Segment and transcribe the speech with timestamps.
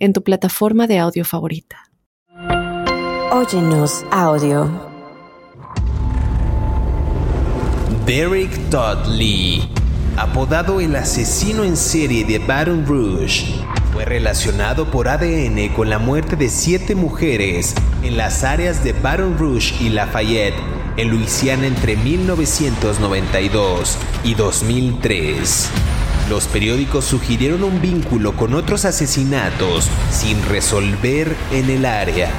[0.00, 1.90] en tu plataforma de audio favorita.
[3.30, 4.68] Óyenos audio.
[8.06, 9.68] Derek Todd Lee,
[10.16, 13.54] apodado el asesino en serie de Baton Rouge,
[13.92, 19.38] fue relacionado por ADN con la muerte de siete mujeres en las áreas de Baton
[19.38, 20.56] Rouge y Lafayette,
[20.96, 25.70] en Luisiana entre 1992 y 2003.
[26.30, 32.30] Los periódicos sugirieron un vínculo con otros asesinatos sin resolver en el área,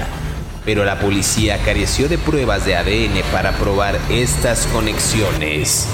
[0.64, 5.90] pero la policía careció de pruebas de ADN para probar estas conexiones.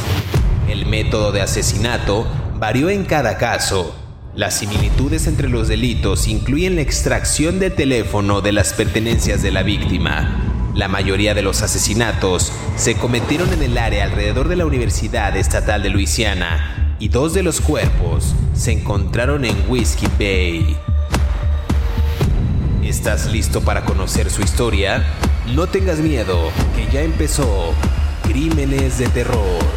[0.70, 2.28] El método de asesinato
[2.60, 3.96] varió en cada caso.
[4.36, 9.64] Las similitudes entre los delitos incluyen la extracción de teléfono de las pertenencias de la
[9.64, 10.44] víctima.
[10.76, 15.82] La mayoría de los asesinatos se cometieron en el área alrededor de la Universidad Estatal
[15.82, 20.78] de Luisiana, y dos de los cuerpos se encontraron en Whiskey Bay.
[22.84, 25.06] ¿Estás listo para conocer su historia?
[25.54, 27.74] No tengas miedo, que ya empezó
[28.24, 29.77] Crímenes de Terror.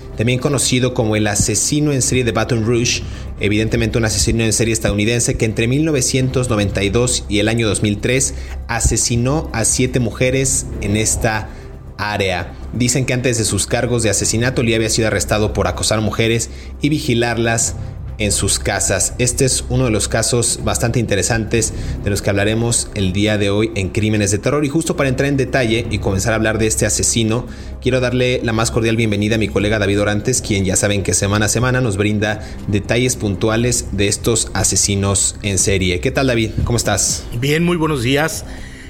[0.21, 3.01] también conocido como el asesino en serie de Baton Rouge,
[3.39, 8.35] evidentemente un asesino en serie estadounidense que entre 1992 y el año 2003
[8.67, 11.49] asesinó a siete mujeres en esta
[11.97, 12.53] área.
[12.71, 16.51] Dicen que antes de sus cargos de asesinato Lee había sido arrestado por acosar mujeres
[16.81, 17.75] y vigilarlas
[18.21, 19.15] en sus casas.
[19.17, 21.73] Este es uno de los casos bastante interesantes
[22.03, 24.63] de los que hablaremos el día de hoy en Crímenes de Terror.
[24.63, 27.47] Y justo para entrar en detalle y comenzar a hablar de este asesino,
[27.81, 31.15] quiero darle la más cordial bienvenida a mi colega David Orantes, quien ya saben que
[31.15, 35.99] semana a semana nos brinda detalles puntuales de estos asesinos en serie.
[35.99, 36.51] ¿Qué tal David?
[36.63, 37.25] ¿Cómo estás?
[37.39, 38.45] Bien, muy buenos días.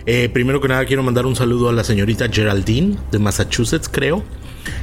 [0.06, 4.26] Eh, primero que nada quiero mandar un saludo a la señorita Geraldine de Massachusetts, creo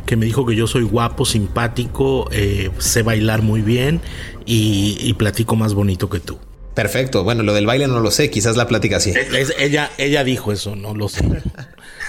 [0.07, 4.01] que me dijo que yo soy guapo, simpático, eh, sé bailar muy bien
[4.47, 6.39] y, platico más bonito que tú.
[6.75, 7.25] Perfecto.
[7.25, 9.13] Bueno, lo del baile no lo sé, quizás la plática sí.
[9.59, 11.25] ella, ella dijo eso, no lo sé.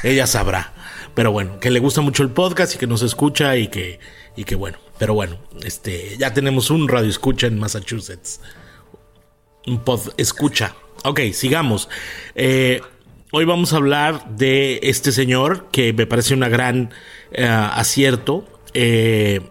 [0.04, 0.74] ella sabrá.
[1.16, 4.00] Pero bueno, que le gusta mucho el podcast y que nos escucha y que,
[4.36, 4.78] y que bueno.
[4.98, 8.42] Pero bueno, este, ya tenemos un radio escucha en Massachusetts.
[9.66, 10.76] Un pod escucha.
[11.04, 11.90] Ok, sigamos.
[12.36, 12.82] Eh,
[13.32, 16.92] hoy vamos a hablar de este señor que me parece una gran
[17.32, 18.46] eh, acierto.
[18.74, 19.42] Eh,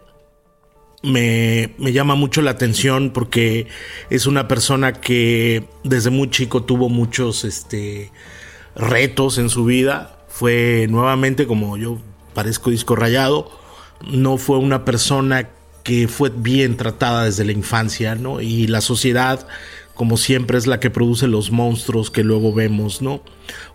[1.02, 3.66] me, llama mucho la atención porque
[4.10, 8.10] es una persona que desde muy chico tuvo muchos este,
[8.74, 10.24] retos en su vida.
[10.28, 11.98] Fue nuevamente, como yo
[12.34, 13.50] parezco disco rayado,
[14.10, 15.48] no fue una persona
[15.82, 18.40] que fue bien tratada desde la infancia, ¿no?
[18.40, 19.46] Y la sociedad
[19.98, 23.20] como siempre es la que produce los monstruos que luego vemos, ¿no?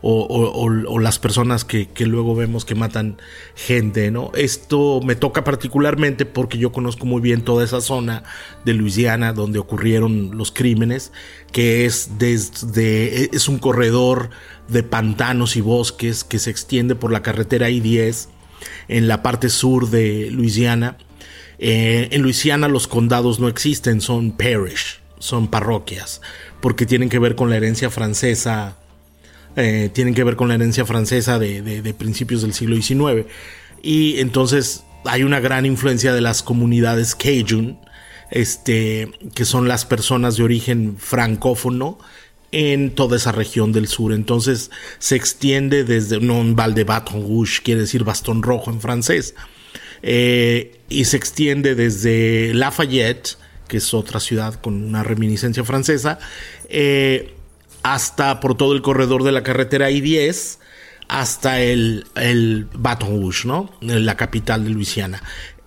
[0.01, 0.69] O,
[1.01, 3.17] las personas que, luego vemos que matan
[3.55, 4.31] gente, ¿no?
[4.33, 8.23] Esto me toca particularmente porque yo conozco muy bien toda esa zona
[8.63, 11.11] de Luisiana donde ocurrieron los crímenes,
[11.51, 14.29] que es desde, es un corredor
[14.69, 18.29] de pantanos y bosques que se extiende por la carretera I-10
[18.87, 20.97] en la parte sur de Luisiana.
[21.59, 26.21] Eh, en Luisiana los condados no existen, son parish son parroquias,
[26.61, 28.77] porque tienen que ver con la herencia francesa,
[29.55, 33.27] eh, tienen que ver con la herencia francesa de, principios del siglo XIX.
[33.81, 37.79] Y entonces hay una gran influencia de las comunidades Cajun,
[38.31, 41.99] este, que son las personas de origen francófono
[42.51, 44.13] en toda esa región del sur.
[44.13, 48.79] Entonces se extiende desde, no un Val de Baton Rouge, quiere decir bastón rojo en
[48.79, 49.35] francés,
[50.01, 53.37] eh, y se extiende desde Lafayette,
[53.73, 56.19] que es otra ciudad con una reminiscencia francesa,
[56.69, 57.33] eh,
[57.81, 60.59] hasta por todo el corredor de la carretera I-10
[61.07, 62.05] hasta el,
[62.75, 63.71] Baton Rouge, ¿no?
[63.81, 65.23] La capital de Luisiana.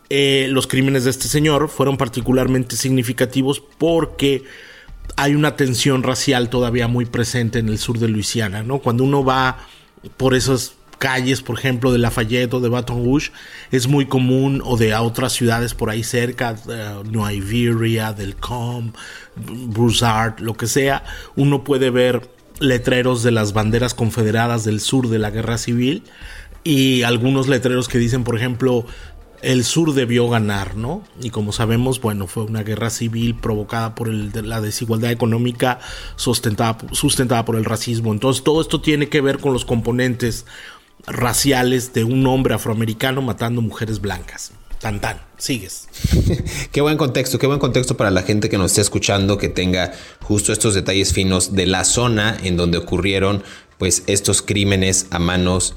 [0.09, 4.45] Eh, los crímenes de este señor fueron particularmente significativos porque
[5.17, 8.79] hay una tensión racial todavía muy presente en el sur de Luisiana, ¿no?
[8.79, 9.67] Cuando uno va
[10.17, 13.31] por esas calles, por ejemplo, de Lafayette o de Baton Rouge,
[13.71, 18.93] es muy común, o de otras ciudades por ahí cerca, uh, New Iberia, del Com,
[19.37, 21.05] Broussard, lo que sea,
[21.35, 22.29] uno puede ver
[22.61, 26.05] letreros de las banderas confederadas del sur de la guerra civil
[26.65, 28.87] y algunos letreros que dicen, por ejemplo,
[29.43, 31.03] el sur debió ganar, ¿no?
[31.21, 35.79] Y como sabemos, bueno, fue una guerra civil provocada por la desigualdad económica
[36.17, 38.13] sustentada, sustentada por el racismo.
[38.13, 40.47] Entonces, todo esto tiene que ver con los componentes
[41.07, 44.53] raciales de un hombre afroamericano matando mujeres blancas.
[44.81, 45.89] Tan tan, sigues.
[46.73, 49.93] qué buen contexto, qué buen contexto para la gente que nos esté escuchando, que tenga
[50.23, 53.43] justo estos detalles finos de la zona en donde ocurrieron
[53.79, 55.75] pues estos crímenes a manos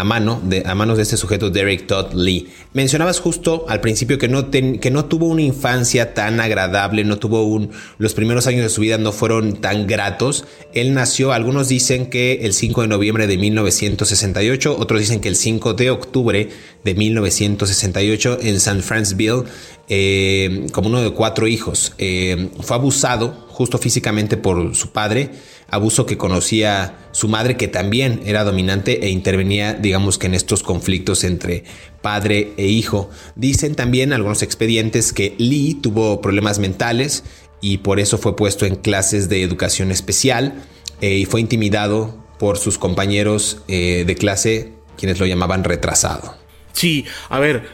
[0.00, 2.48] a mano de, a manos de este sujeto Derek Todd Lee.
[2.72, 7.44] Mencionabas justo al principio que no, que no tuvo una infancia tan agradable, no tuvo
[7.44, 10.46] un, los primeros años de su vida no fueron tan gratos.
[10.72, 15.36] Él nació, algunos dicen que el 5 de noviembre de 1968, otros dicen que el
[15.36, 16.48] 5 de octubre
[16.82, 19.44] de 1968 en San Francisville,
[19.90, 21.92] eh, como uno de cuatro hijos.
[21.98, 25.32] Eh, fue abusado justo físicamente por su padre
[25.68, 30.62] abuso que conocía su madre, que también era dominante e intervenía, digamos que en estos
[30.62, 31.64] conflictos entre
[32.00, 33.10] padre e hijo.
[33.34, 37.22] Dicen también algunos expedientes que Lee tuvo problemas mentales
[37.60, 40.54] y por eso fue puesto en clases de educación especial
[41.02, 46.34] eh, y fue intimidado por sus compañeros eh, de clase, quienes lo llamaban retrasado.
[46.72, 47.68] Sí, a ver,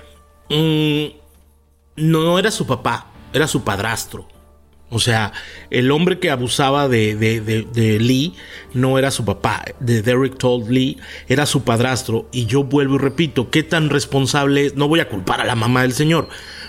[0.50, 1.04] mm,
[1.94, 4.26] no era su papá, era su padrastro.
[4.88, 5.32] O sea,
[5.70, 8.34] el hombre que abusaba de, de, Lee
[8.72, 10.98] no era su papá, de Derek Told Lee,
[11.28, 12.28] era su padrastro.
[12.30, 14.76] Y yo vuelvo y repito, ¿qué tan responsable es?
[14.76, 16.28] No voy a culpar a la mamá del señor,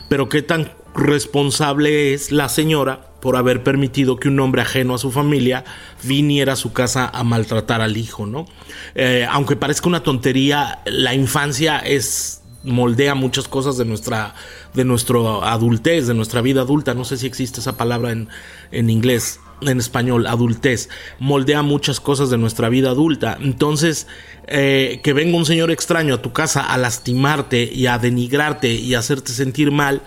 [0.09, 4.97] pero ¿qué tan responsable es la señora por haber permitido que un hombre ajeno a
[4.97, 5.63] su familia
[6.03, 8.47] viniera a su casa a maltratar al hijo, ¿no?
[8.95, 14.35] Eh, aunque parezca una tontería, la infancia es moldea muchas cosas de nuestra,
[14.73, 16.93] de nuestro adultez, de nuestra vida adulta.
[16.93, 18.29] No sé si existe esa palabra en,
[18.71, 20.89] en inglés, en español, adultez.
[21.19, 23.37] Moldea muchas cosas de nuestra vida adulta.
[23.41, 24.07] Entonces,
[24.47, 28.95] eh, que venga un señor extraño a tu casa a lastimarte y a denigrarte y
[28.95, 30.01] a hacerte sentir mal,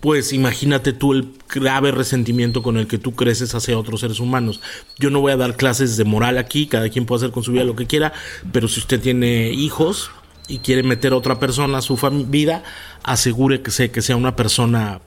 [0.00, 4.60] pues imagínate tú el grave resentimiento con el que tú creces hacia otros seres humanos.
[4.98, 7.52] Yo no voy a dar clases de moral aquí, cada quien puede hacer con su
[7.52, 8.12] vida lo que quiera,
[8.50, 10.10] pero si usted tiene hijos,
[10.50, 12.62] y quiere meter a otra persona a su vida,
[13.02, 15.00] asegure que, sea, que sea una persona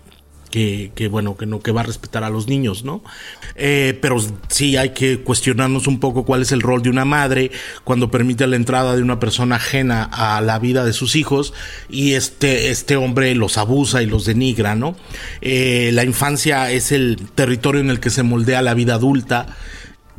[0.53, 3.03] que, bueno, que no, que va a respetar a los niños, ¿no?
[3.55, 4.17] Eh, pero
[4.49, 7.49] sí hay que cuestionarnos un poco cuál es el rol de una madre
[7.83, 11.55] cuando permite la entrada de una persona ajena a la vida de sus hijos
[11.89, 14.95] y este, este hombre los abusa y los denigra, ¿no?
[15.41, 19.57] Eh, la infancia es el territorio en el que se moldea la vida adulta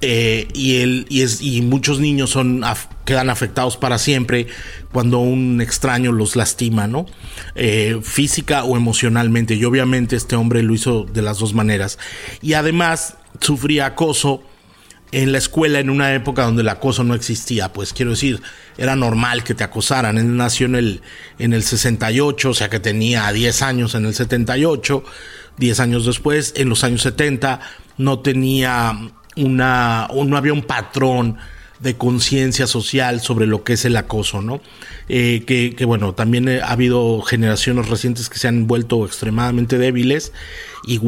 [0.06, 2.62] eh, y, él, y, es, y muchos niños son,
[3.06, 4.49] quedan afectados para siempre
[4.93, 7.06] cuando un extraño los lastima, ¿no?
[7.55, 9.55] Eh, física o emocionalmente.
[9.55, 11.99] Y obviamente este hombre lo hizo de las dos maneras.
[12.43, 14.43] Y además sufría acoso
[15.11, 17.73] en la escuela en una época donde el acoso no existía.
[17.73, 18.43] Pues quiero decir,
[18.77, 20.19] era normal que te acosaran.
[20.19, 21.00] Él nació en el,
[21.39, 25.03] en el 68, o sea que tenía 10 años en el 78.
[25.57, 27.61] 10 años después, en los años 70,
[27.97, 31.39] no tenía una, no había un patrón
[31.81, 34.61] de conciencia social sobre lo que es el acoso, ¿no?
[35.09, 40.33] Eh, que, bueno, también ha habido generaciones recientes que se han vuelto extremadamente débiles
[40.87, 41.00] y,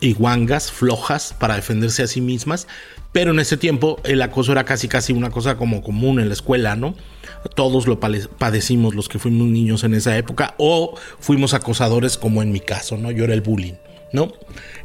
[0.00, 2.66] y guangas, flojas para defenderse a sí mismas,
[3.12, 6.34] pero en ese tiempo el acoso era casi casi una cosa como común en la
[6.34, 6.94] escuela, ¿no?
[7.54, 12.50] Todos lo padecimos los que fuimos niños en esa época o fuimos acosadores como en
[12.50, 13.10] mi caso, ¿no?
[13.10, 13.74] Yo era el bullying,
[14.12, 14.32] ¿no?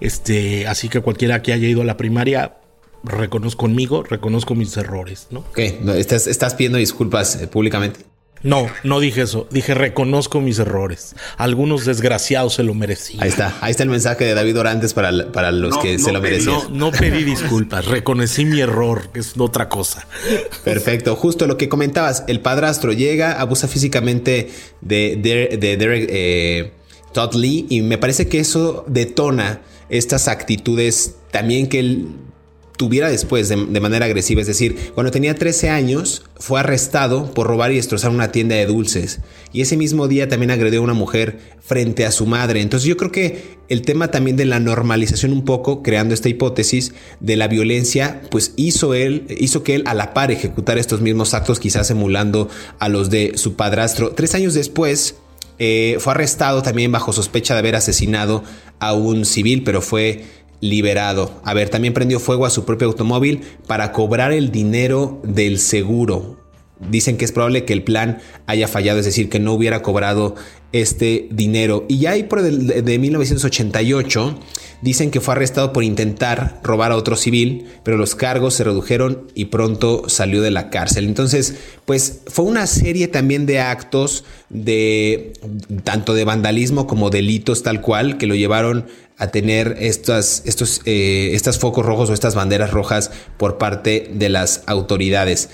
[0.02, 2.58] Este, así que cualquiera que haya ido a la primaria
[3.04, 5.40] reconozco conmigo, reconozco mis errores, ¿no?
[5.40, 8.02] Ok, estás, estás pidiendo disculpas eh, públicamente.
[8.42, 9.48] No, no dije eso.
[9.52, 11.16] Dije reconozco mis errores.
[11.38, 13.22] Algunos desgraciados se lo merecían.
[13.22, 13.58] Ahí está.
[13.62, 16.56] Ahí está el mensaje de David Orantes para, para los que se lo merecían.
[16.72, 17.86] No, no pedí disculpas.
[17.86, 20.08] reconocí mi error, que es otra cosa.
[20.64, 21.16] Perfecto.
[21.16, 22.24] Justo lo que comentabas.
[22.28, 24.50] El padrastro llega, abusa físicamente
[24.82, 26.72] de, de, Derek eh,
[27.14, 32.08] Todd Lee y me parece que eso detona estas actitudes también que él
[32.80, 34.40] tuviera después de, manera agresiva.
[34.40, 38.66] Es decir, cuando tenía 13 años fue arrestado por robar y destrozar una tienda de
[38.66, 39.20] dulces.
[39.52, 42.62] Y ese mismo día también agredió a una mujer frente a su madre.
[42.62, 46.94] Entonces yo creo que el tema también de la normalización un poco, creando esta hipótesis
[47.20, 51.34] de la violencia, pues hizo él, hizo que él a la par ejecutara estos mismos
[51.34, 52.48] actos, quizás emulando
[52.80, 54.12] a los de su padrastro.
[54.12, 55.16] Tres años después,
[55.62, 58.42] eh, fue arrestado también bajo sospecha de haber asesinado
[58.80, 60.24] a un civil, pero fue
[60.62, 61.40] liberado.
[61.44, 66.38] A ver, también prendió fuego a su propio automóvil para cobrar el dinero del seguro.
[66.90, 70.36] dicen que es probable que el plan haya fallado, es decir, que no hubiera cobrado
[70.72, 71.86] este dinero.
[71.90, 74.40] Y ya ahí por de, de 1988
[74.82, 79.28] dicen que fue arrestado por intentar robar a otro civil, pero los cargos se redujeron
[79.36, 81.06] y pronto salió de la cárcel.
[81.06, 81.56] Entonces,
[81.86, 85.34] pues fue una serie también de actos de
[85.84, 90.44] tanto de vandalismo como delitos tal cual que lo llevaron a tener estos
[90.86, 95.50] eh, estas focos rojos o estas banderas rojas por parte de las autoridades.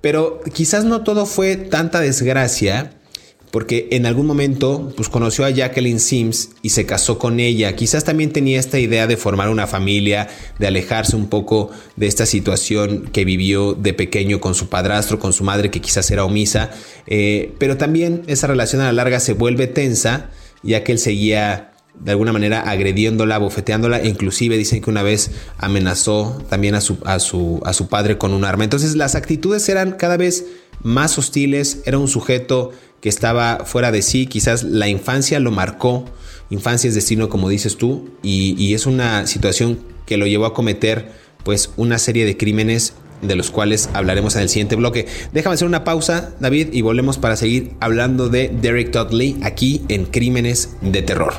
[0.00, 2.92] Pero quizás no todo fue tanta desgracia,
[3.54, 7.76] porque en algún momento pues, conoció a Jacqueline Sims y se casó con ella.
[7.76, 10.26] Quizás también tenía esta idea de formar una familia,
[10.58, 15.32] de alejarse un poco de esta situación que vivió de pequeño con su padrastro, con
[15.32, 16.72] su madre que quizás era omisa.
[17.06, 20.30] Eh, pero también esa relación a la larga se vuelve tensa,
[20.64, 25.30] ya que él seguía de alguna manera agrediéndola, bofeteándola, e inclusive dicen que una vez
[25.58, 28.64] amenazó también a su, a su, a su padre con un arma.
[28.64, 30.44] Entonces las actitudes eran cada vez
[30.82, 32.72] más hostiles, era un sujeto
[33.04, 36.06] que estaba fuera de sí, quizás la infancia lo marcó,
[36.48, 41.12] infancia es destino como dices tú, y, es una situación que lo llevó a cometer
[41.42, 45.04] pues una serie de crímenes de los cuales hablaremos en el siguiente bloque.
[45.34, 50.06] Déjame hacer una pausa, David, y volvemos para seguir hablando de Derek Dudley aquí en
[50.06, 51.34] Crímenes de Terror.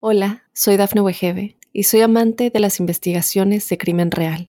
[0.00, 4.48] Hola, soy Dafne Wegebe y soy amante de las investigaciones de crimen real.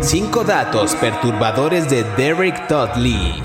[0.00, 3.42] 5 datos perturbadores de Derek Todd Lee.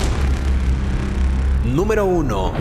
[1.64, 2.52] Número 1.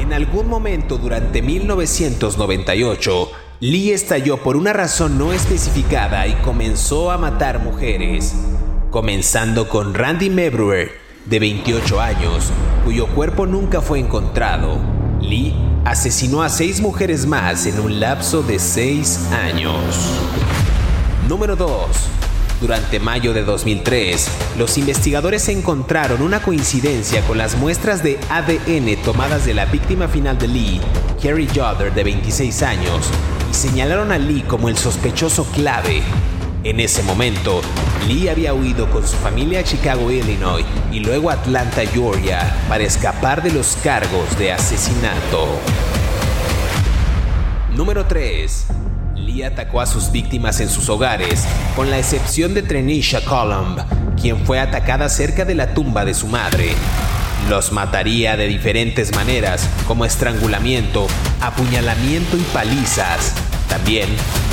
[0.00, 7.18] En algún momento durante 1998, Lee estalló por una razón no especificada y comenzó a
[7.18, 8.34] matar mujeres,
[8.90, 10.90] comenzando con Randy Mebruer,
[11.26, 12.50] de 28 años,
[12.84, 14.78] cuyo cuerpo nunca fue encontrado.
[15.20, 19.78] Lee asesinó a seis mujeres más en un lapso de seis años.
[21.28, 21.86] Número 2.
[22.60, 29.46] Durante mayo de 2003, los investigadores encontraron una coincidencia con las muestras de ADN tomadas
[29.46, 30.80] de la víctima final de Lee,
[31.22, 33.06] Carrie Joder, de 26 años,
[33.50, 36.02] y señalaron a Lee como el sospechoso clave
[36.64, 37.60] en ese momento,
[38.08, 42.82] Lee había huido con su familia a Chicago, Illinois y luego a Atlanta, Georgia, para
[42.82, 45.46] escapar de los cargos de asesinato.
[47.74, 48.66] Número 3.
[49.46, 51.44] Atacó a sus víctimas en sus hogares,
[51.76, 53.78] con la excepción de Trenisha Columb,
[54.20, 56.72] quien fue atacada cerca de la tumba de su madre.
[57.48, 61.06] Los mataría de diferentes maneras, como estrangulamiento,
[61.40, 63.32] apuñalamiento y palizas.
[63.68, 64.08] También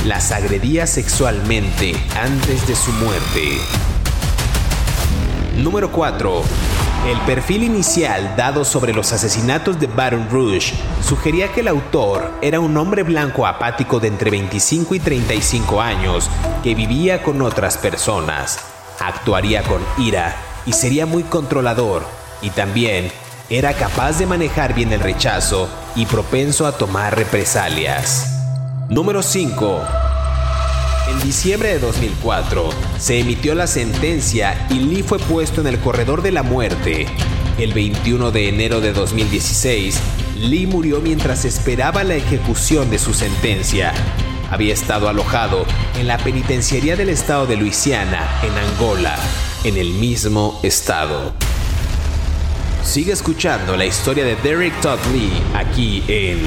[0.06, 3.58] las agredía sexualmente antes de su muerte.
[5.58, 6.75] Número 4.
[7.06, 12.60] El perfil inicial dado sobre los asesinatos de Baron Rouge sugería que el autor era
[12.60, 16.32] un hombre blanco apático de entre 25 y 35 años
[16.64, 18.58] que vivía con otras personas,
[19.00, 20.36] actuaría con ira
[20.66, 22.04] y sería muy controlador
[22.42, 23.12] y también
[23.52, 28.32] era capaz de manejar bien el rechazo y propenso a tomar represalias.
[28.90, 30.05] Número 5.
[31.08, 36.24] En diciembre de 2004 se emitió la sentencia y Lee fue puesto en el corredor
[36.24, 37.06] de la muerte.
[37.60, 40.00] El 21 de enero de 2016,
[40.40, 43.94] Lee murió mientras esperaba la ejecución de su sentencia.
[44.50, 45.66] Había estado alojado
[46.00, 49.16] en la penitenciaría del estado de Luisiana, en Angola,
[49.64, 51.34] en el mismo estado.
[52.84, 56.40] Sigue escuchando la historia de Derek Todd Lee aquí en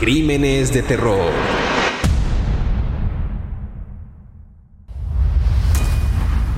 [0.00, 1.30] Crímenes de terror.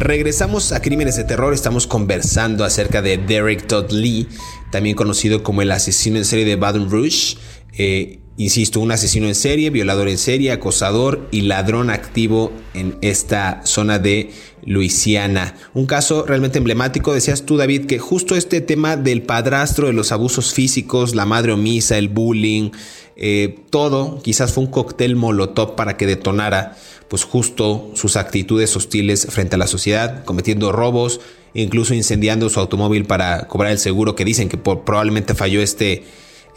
[0.03, 4.27] Regresamos a Crímenes de Terror, estamos conversando acerca de Derek Todd Lee,
[4.73, 7.37] también conocido como el asesino en serie de Baton Rouge.
[7.79, 13.61] Eh, insisto, un asesino en serie, violador en serie, acosador y ladrón activo en esta
[13.65, 14.31] zona de
[14.65, 15.55] Luisiana.
[15.75, 20.13] Un caso realmente emblemático, decías tú David, que justo este tema del padrastro, de los
[20.13, 22.71] abusos físicos, la madre omisa, el bullying,
[23.17, 26.77] eh, todo quizás fue un cóctel molotov para que detonara
[27.09, 31.21] pues justo sus actitudes hostiles frente a la sociedad, cometiendo robos,
[31.53, 36.05] incluso incendiando su automóvil para cobrar el seguro que dicen que probablemente falló este,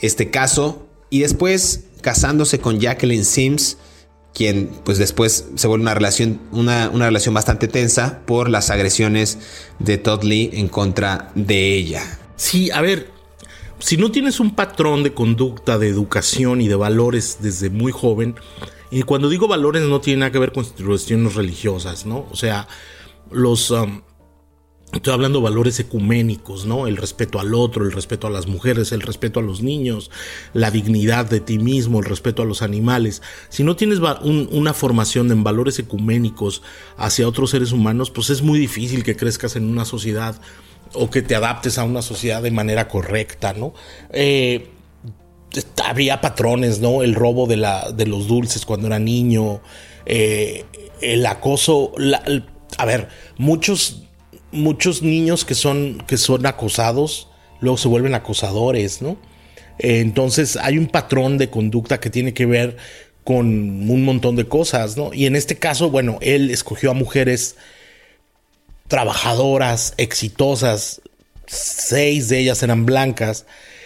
[0.01, 3.77] este caso, y después casándose con Jacqueline Sims,
[4.34, 9.39] quien pues después se vuelve una relación, una, una, relación bastante tensa por las agresiones
[9.79, 12.03] de Todd Lee en contra de ella.
[12.36, 13.12] Sí, a ver,
[13.79, 18.36] si no tienes un patrón de conducta, de educación y de valores desde muy joven,
[18.91, 22.27] y cuando digo valores no tiene nada que ver con cuestiones religiosas, ¿no?
[22.29, 22.67] O sea,
[23.31, 23.72] los...
[23.72, 24.01] Um,
[24.96, 26.88] estoy hablando de valores ecuménicos, ¿no?
[26.88, 30.10] El respeto al otro, el respeto a las mujeres, el respeto a los niños,
[30.54, 33.22] la dignidad de ti mismo, el respeto a los animales.
[33.50, 36.62] Si no tienes una formación en valores ecuménicos
[36.98, 40.40] hacia otros seres humanos, pues es muy difícil que crezcas en una sociedad
[40.94, 43.74] o que te adaptes a una sociedad de manera correcta, ¿no?
[44.12, 44.70] Eh,
[45.84, 47.04] había patrones, ¿no?
[47.04, 49.62] El robo de, la, de los dulces cuando era niño,
[50.06, 50.66] eh,
[51.02, 51.92] el acoso,
[52.78, 54.04] a ver, muchos,
[54.55, 57.27] muchos niños que son, que son acosados,
[57.59, 59.17] luego se vuelven acosadores, ¿no?
[59.79, 62.77] Eh, entonces hay un patrón de conducta que tiene que ver
[63.24, 65.13] con un montón de cosas, ¿no?
[65.13, 67.55] Y en este caso, bueno, él escogió a mujeres
[68.88, 71.01] trabajadoras, exitosas,
[71.47, 73.45] seis de ellas eran blancas,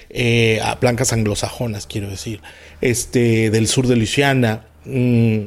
[0.10, 2.42] eh, blancas anglosajonas, quiero decir,
[2.82, 5.44] este, del sur de Luisiana, mm,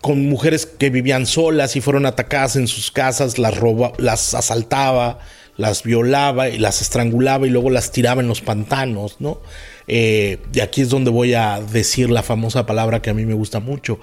[0.00, 5.18] con mujeres que vivían solas y fueron atacadas en sus casas, las, roba, las asaltaba,
[5.56, 9.40] las violaba y las estrangulaba y luego las tiraba en los pantanos, ¿no?
[9.88, 13.34] Eh, y aquí es donde voy a decir la famosa palabra que a mí me
[13.34, 13.98] gusta mucho.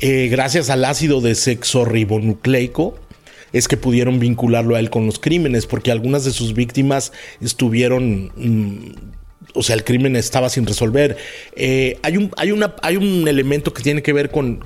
[0.00, 2.98] Eh, gracias al ácido de sexo ribonucleico,
[3.52, 9.14] es que pudieron vincularlo a él con los crímenes, porque algunas de sus víctimas estuvieron...
[9.56, 11.16] O sea, el crimen estaba sin resolver.
[11.54, 14.60] Eh, hay, un, hay, una, hay un elemento que tiene que ver con,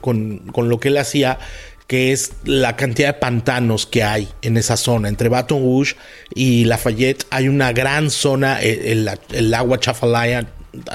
[0.57, 1.39] lo que él hacía,
[1.87, 5.09] que es la cantidad de pantanos que hay en esa zona.
[5.09, 5.97] Entre Baton Rouge
[6.35, 10.49] y Lafayette hay una gran zona, eh, el, el agua Chafalayan,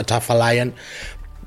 [0.06, 0.74] Chafalayan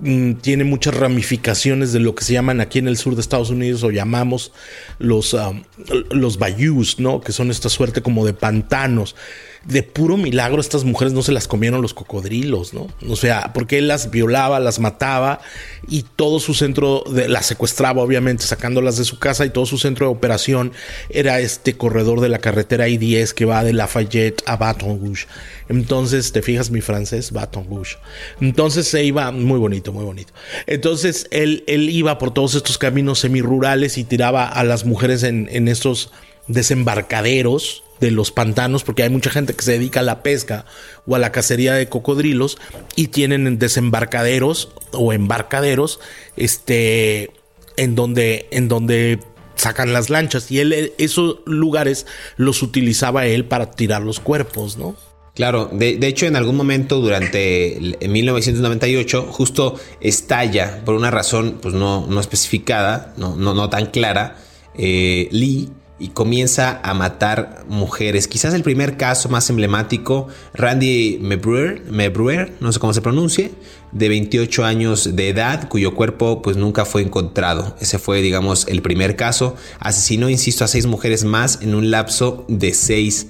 [0.00, 3.50] Mm, tiene muchas ramificaciones de lo que se llaman aquí en el sur de Estados
[3.50, 4.52] Unidos o llamamos
[5.00, 5.64] los, um,
[6.10, 7.20] los bayous, ¿no?
[7.20, 9.16] Que son esta suerte como de pantanos
[9.64, 12.86] de puro milagro estas mujeres no se las comieron los cocodrilos, ¿no?
[13.08, 15.40] O sea, porque él las violaba, las mataba
[15.88, 19.78] y todo su centro de, las secuestraba, obviamente, sacándolas de su casa y todo su
[19.78, 20.72] centro de operación
[21.10, 25.26] era este corredor de la carretera I-10 que va de Lafayette a Baton Rouge.
[25.68, 27.96] Entonces, te fijas mi francés, Baton Rouge.
[28.40, 30.32] Entonces se iba muy bonito, muy bonito.
[30.66, 35.48] Entonces él, él iba por todos estos caminos semirurales y tiraba a las mujeres en,
[35.50, 36.10] en estos
[36.46, 40.64] desembarcaderos de los pantanos, porque hay mucha gente que se dedica a la pesca
[41.06, 42.58] o a la cacería de cocodrilos
[42.96, 46.00] y tienen desembarcaderos o embarcaderos,
[46.36, 47.30] este,
[47.76, 49.18] en donde, en donde
[49.56, 54.96] sacan las lanchas y él esos lugares los utilizaba él para tirar los cuerpos, ¿no?
[55.38, 62.08] Claro, de, hecho en algún momento durante 1998 justo estalla por una razón pues no,
[62.08, 64.38] no especificada, no, no, tan clara,
[64.76, 65.68] eh, Lee
[66.00, 68.26] y comienza a matar mujeres.
[68.26, 73.52] Quizás el primer caso más emblemático, Randy Mebruer, no sé cómo se pronuncie,
[73.92, 77.76] de 28 años de edad, cuyo cuerpo pues nunca fue encontrado.
[77.80, 79.54] Ese fue, digamos, el primer caso.
[79.78, 83.28] Asesinó, insisto, a seis mujeres más en un lapso de seis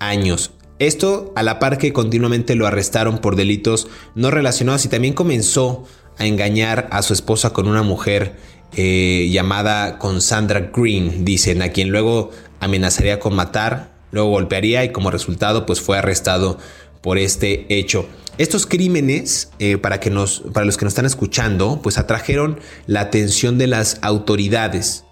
[0.00, 0.50] años.
[0.78, 5.84] Esto a la par que continuamente lo arrestaron por delitos no relacionados y también comenzó
[6.18, 8.36] a engañar a su esposa con una mujer
[8.76, 14.90] eh, llamada con Sandra Green, dicen, a quien luego amenazaría con matar, luego golpearía y
[14.90, 16.58] como resultado pues fue arrestado
[17.00, 18.06] por este hecho.
[18.36, 23.02] Estos crímenes, eh, para, que nos, para los que nos están escuchando, pues atrajeron la
[23.02, 25.04] atención de las autoridades,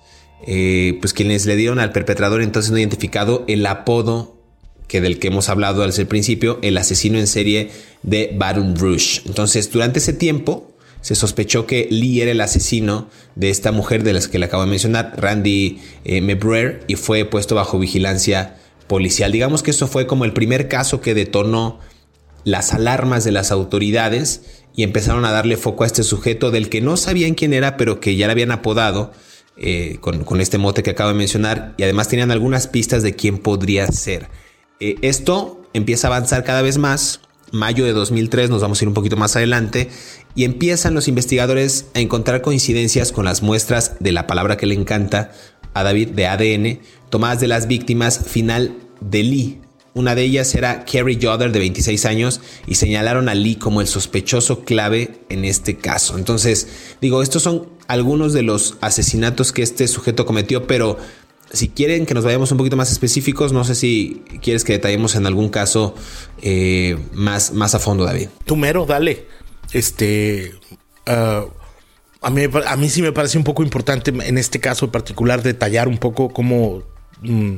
[0.45, 4.42] eh, pues quienes le dieron al perpetrador entonces no identificado el apodo
[4.89, 7.71] que del que hemos hablado al principio, el asesino en serie
[8.03, 9.23] de Baton Rouge.
[9.27, 14.13] Entonces, durante ese tiempo, se sospechó que Lee era el asesino de esta mujer de
[14.13, 19.33] las que le acabo de mencionar, Randy eh, y fue puesto bajo vigilancia policial.
[19.33, 21.81] Digamos que eso fue como el primer caso que detonó
[22.45, 26.81] las alarmas de las autoridades y empezaron a darle foco a este sujeto del que
[26.81, 29.13] no sabían quién era, pero que ya le habían apodado
[29.57, 33.39] eh, con, este mote que acabo de mencionar y además tenían algunas pistas de quién
[33.39, 34.29] podría ser.
[34.85, 37.21] Eh, esto empieza a avanzar cada vez más.
[37.53, 39.91] Mayo de 2003, nos vamos a ir un poquito más adelante,
[40.35, 44.75] y empiezan los investigadores a encontrar coincidencias con las muestras de la palabra que le
[44.75, 45.31] encanta
[45.73, 49.61] a David de ADN tomadas de las víctimas final de Lee.
[49.95, 53.87] Una de ellas era Carrie Yoder de 26 años y señalaron a Lee como el
[53.87, 56.17] sospechoso clave en este caso.
[56.17, 56.67] Entonces,
[57.01, 60.97] digo, estos son algunos de los asesinatos que este sujeto cometió, pero
[61.53, 65.15] si quieren que nos vayamos un poquito más específicos, no sé si quieres que detallemos
[65.17, 65.95] en algún caso
[66.41, 68.29] eh, más, más a fondo, David.
[68.45, 69.27] Tú mero, dale
[69.73, 70.53] este,
[71.07, 71.49] uh,
[72.21, 75.43] a mí, a mí sí me parece un poco importante en este caso en particular
[75.43, 76.83] detallar un poco cómo
[77.23, 77.57] mm,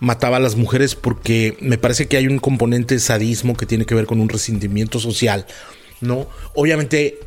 [0.00, 3.86] mataba a las mujeres porque me parece que hay un componente de sadismo que tiene
[3.86, 5.46] que ver con un resentimiento social,
[6.00, 6.28] ¿no?
[6.54, 7.20] Obviamente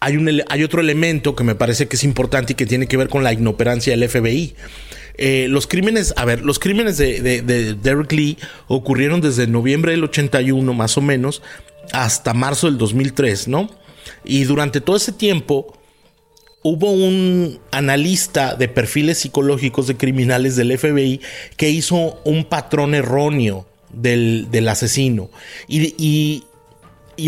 [0.00, 2.96] hay, un, hay otro elemento que me parece que es importante y que tiene que
[2.96, 4.54] ver con la inoperancia del FBI.
[5.18, 10.04] Eh, los crímenes, a ver, los crímenes de, de, Derek Lee ocurrieron desde noviembre del
[10.04, 11.42] 81 más o menos
[11.92, 13.68] hasta marzo del 2003, ¿no?
[14.24, 15.76] Y durante todo ese tiempo
[16.62, 21.20] hubo un analista de perfiles psicológicos de criminales del FBI
[21.56, 25.30] que hizo un patrón erróneo del, asesino.
[25.68, 26.44] Y, y,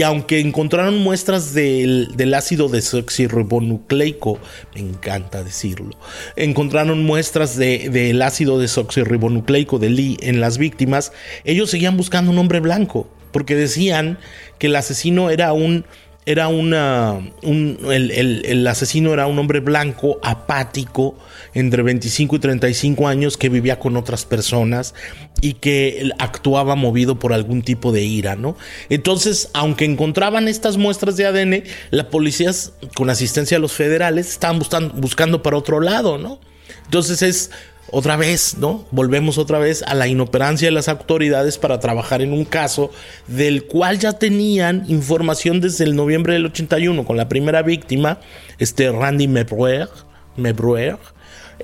[0.03, 4.39] aunque encontraron muestras del, ácido desoxirribonucleico,
[4.75, 5.91] me encanta decirlo,
[6.37, 11.13] encontraron muestras del ácido desoxirribonucleico de Lee en las víctimas,
[11.45, 14.19] ellos seguían buscando un hombre blanco, porque decían
[14.59, 15.85] que el asesino era un
[16.27, 17.21] era una.
[17.43, 21.17] el, asesino era un hombre blanco, apático,
[21.53, 24.95] entre 25 y 35 años, que vivía con otras personas
[25.41, 28.57] y que actuaba movido por algún tipo de ira, ¿no?
[28.89, 32.51] Entonces, aunque encontraban estas muestras de ADN, la policía,
[32.95, 34.61] con asistencia de los federales, estaban
[34.95, 36.41] buscando para otro lado, ¿no?
[36.85, 37.51] Entonces es
[37.91, 38.87] otra vez, ¿no?
[38.91, 42.91] Volvemos otra vez a la inoperancia de las autoridades para trabajar en un caso
[43.27, 48.21] del cual ya tenían información desde el noviembre del 81 con la primera víctima,
[48.59, 49.89] este Randy Mebruer,
[50.37, 50.99] Mebruer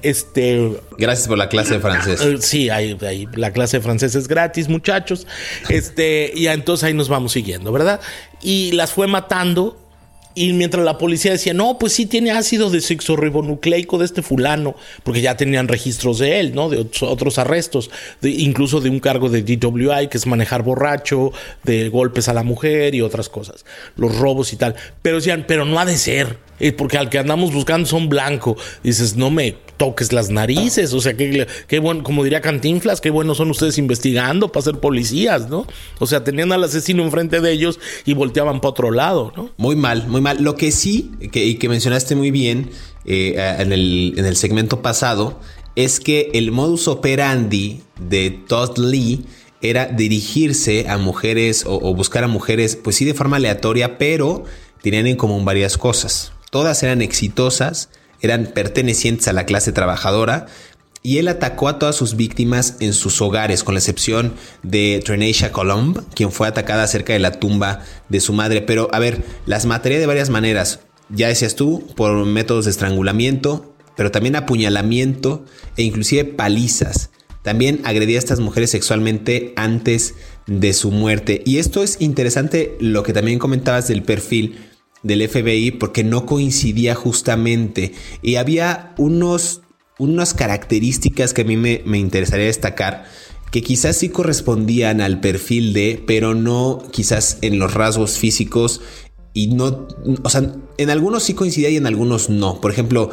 [0.03, 2.21] este, Gracias por la clase de francés.
[2.21, 2.97] Eh, sí, ahí,
[3.35, 5.27] la clase de francés es gratis, muchachos.
[5.69, 8.01] Este, y entonces ahí nos vamos siguiendo, ¿verdad?
[8.41, 9.79] Y las fue matando
[10.35, 15.21] y mientras la policía decía, no, pues sí tiene ácido desoxirribonucleico de este fulano, porque
[15.21, 16.69] ya tenían registros de él, ¿no?
[16.69, 17.91] De otros arrestos,
[18.23, 21.33] incluso de un cargo de DWI, que es manejar borracho,
[21.65, 23.65] de golpes a la mujer y otras cosas,
[23.97, 24.77] los robos y tal.
[25.03, 28.57] Pero decían, pero no ha de ser, eh, porque al que andamos buscando son blanco.
[28.83, 30.93] Dices, no me toques las narices.
[30.93, 34.79] O sea, qué, qué bueno, como diría Cantinflas, qué buenos son ustedes investigando para ser
[34.79, 35.67] policías, ¿no?
[35.99, 39.51] O sea, tenían al asesino enfrente de ellos y volteaban para otro lado, ¿no?
[39.57, 40.43] Muy mal, muy mal.
[40.43, 42.71] Lo que sí, que, y que mencionaste muy bien
[43.07, 45.41] eh, en, el, en el segmento pasado,
[45.77, 49.25] es que el modus operandi de Todd Lee
[49.63, 54.45] era dirigirse a mujeres o, o, buscar a mujeres, pues sí, de forma aleatoria, pero
[54.83, 56.33] tenían en común varias cosas.
[56.51, 57.89] Todas eran exitosas
[58.23, 60.47] eran pertenecientes a la clase trabajadora
[61.03, 65.51] y él atacó a todas sus víctimas en sus hogares, con la excepción de Trenacia
[65.51, 68.61] Colomb, quien fue atacada cerca de la tumba de su madre.
[68.61, 70.81] Pero, a ver, las mataría de varias maneras.
[71.09, 75.47] Ya decías tú, por métodos de estrangulamiento, pero también apuñalamiento
[75.79, 77.09] e inclusive palizas.
[77.43, 80.15] También agredía a estas mujeres sexualmente antes
[80.47, 81.43] de su muerte.
[81.47, 84.70] Y esto es interesante lo que también comentabas del perfil
[85.03, 89.63] del FBI porque no coincidía justamente y había unos,
[89.99, 93.05] unas características que a mí me, me interesaría destacar
[93.51, 98.81] que quizás sí correspondían al perfil de, pero no quizás en los rasgos físicos
[99.33, 99.89] y no,
[100.23, 102.61] o sea, en algunos sí coincidía y en algunos no.
[102.61, 103.11] Por ejemplo,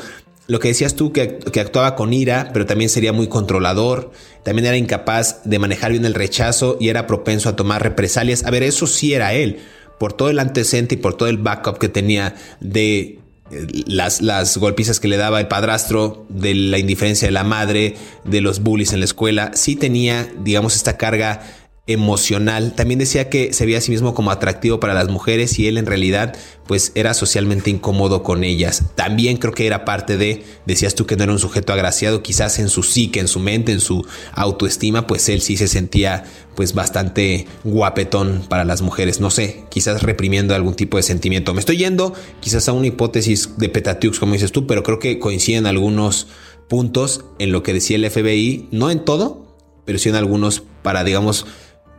[0.48, 4.12] lo que decías tú, que, que, actuaba con ira, pero también sería muy controlador,
[4.44, 8.46] también era incapaz de manejar bien el rechazo y era propenso a tomar represalias.
[8.46, 9.60] A ver, eso sí era él,
[10.00, 13.20] por todo el antecedente y por todo el backup que tenía de
[13.52, 17.96] eh, las, las golpizas que le daba el padrastro, de la indiferencia de la madre,
[18.26, 21.42] de los bullies en la escuela, sí tenía, digamos, esta carga
[21.88, 22.74] emocional.
[22.76, 25.78] También decía que se veía a sí mismo como atractivo para las mujeres y él
[25.78, 26.36] en realidad
[26.68, 28.84] pues era socialmente incómodo con ellas.
[28.96, 32.60] También creo que era parte de, decías tú que no era un sujeto agraciado, quizás
[32.60, 36.74] en su psique, en su mente, en su autoestima, pues él sí se sentía pues
[36.74, 39.22] bastante guapetón para las mujeres.
[39.22, 41.54] No sé, quizás reprimiendo algún tipo de sentimiento.
[41.54, 45.20] Me estoy yendo quizás a una hipótesis de Petatiux, como dices tú, pero creo que
[45.20, 46.28] coinciden algunos
[46.68, 51.06] puntos en lo que decía el FBI, no en todo, pero sí en algunos para,
[51.06, 51.46] digamos,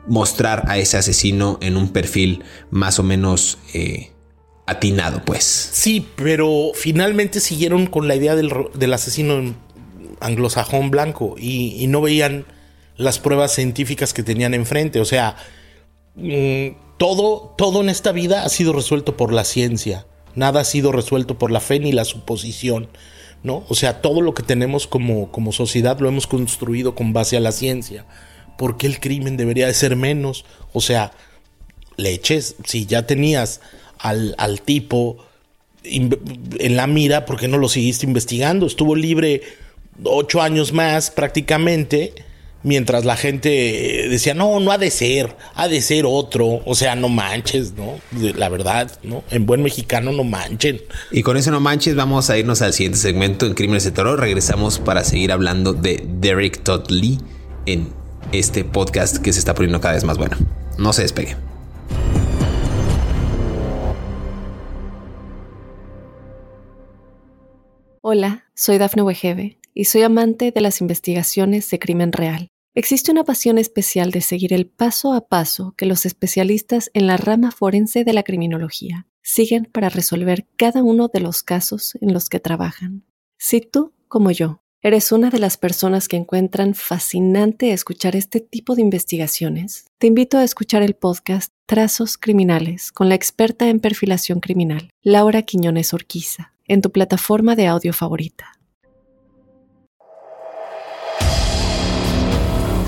[0.08, 4.10] mostrar a ese asesino en un perfil más o menos eh,
[4.66, 5.44] atinado, pues.
[5.44, 9.54] Sí, pero finalmente siguieron con la idea del, asesino
[10.20, 12.44] anglosajón blanco y, no veían
[12.96, 15.00] las pruebas científicas que tenían enfrente.
[15.00, 15.36] O sea,
[16.16, 20.06] mm, todo, todo en esta vida ha sido resuelto por la ciencia.
[20.34, 22.88] Nada ha sido resuelto por la fe ni la suposición.
[23.42, 23.64] ¿no?
[23.68, 27.40] O sea, todo lo que tenemos como, como sociedad lo hemos construido con base a
[27.40, 28.04] la ciencia.
[28.58, 30.44] ¿Por qué el crimen debería de ser menos?
[30.74, 31.12] O sea,
[31.96, 33.62] leches, si ya tenías
[33.98, 35.24] al, al tipo
[35.84, 38.66] en la mira, ¿por qué no lo seguiste investigando?
[38.66, 39.40] Estuvo libre
[40.04, 42.12] ocho años más prácticamente,
[42.64, 46.60] Mientras la gente decía, no, no ha de ser, ha de ser otro.
[46.64, 48.00] O sea, no manches, ¿no?
[48.34, 49.22] La verdad, ¿no?
[49.30, 50.80] En buen mexicano no manchen.
[51.12, 54.18] Y con eso no manches, vamos a irnos al siguiente segmento en Crímenes de Terror.
[54.18, 57.20] Regresamos para seguir hablando de Derek Todd Lee
[57.66, 57.92] en
[58.32, 60.36] este podcast que se está poniendo cada vez más bueno.
[60.78, 61.36] No se despegue.
[68.00, 72.48] Hola, soy Dafne Wegebe y soy amante de las investigaciones de crimen real.
[72.74, 77.16] Existe una pasión especial de seguir el paso a paso que los especialistas en la
[77.16, 82.28] rama forense de la criminología siguen para resolver cada uno de los casos en los
[82.28, 83.04] que trabajan.
[83.36, 88.76] Si tú, como yo, eres una de las personas que encuentran fascinante escuchar este tipo
[88.76, 94.40] de investigaciones, te invito a escuchar el podcast Trazos Criminales con la experta en perfilación
[94.40, 98.52] criminal, Laura Quiñones Orquiza, en tu plataforma de audio favorita.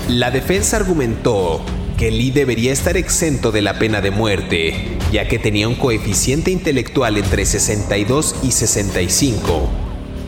[0.07, 1.61] La defensa argumentó
[1.97, 6.51] que Lee debería estar exento de la pena de muerte, ya que tenía un coeficiente
[6.51, 9.80] intelectual entre 62 y 65.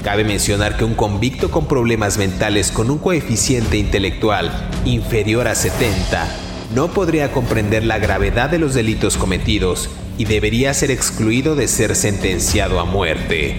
[0.03, 4.51] Cabe mencionar que un convicto con problemas mentales con un coeficiente intelectual
[4.85, 6.27] inferior a 70
[6.75, 11.95] no podría comprender la gravedad de los delitos cometidos y debería ser excluido de ser
[11.95, 13.55] sentenciado a muerte.